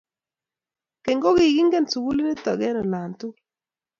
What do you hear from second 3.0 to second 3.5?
tugul